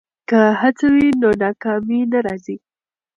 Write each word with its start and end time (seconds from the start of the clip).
که 0.29 0.39
هڅه 0.61 0.87
وي 0.95 1.07
نو 1.21 1.29
ناکامي 1.41 1.99
نه 2.11 2.19
راځي. 2.25 2.57